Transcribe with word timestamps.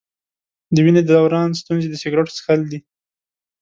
د 0.73 0.75
وینې 0.85 1.01
د 1.03 1.07
دوران 1.15 1.49
ستونزې 1.61 1.87
د 1.89 1.95
سګرټو 2.01 2.35
څښل 2.35 2.61
دي. 2.71 2.79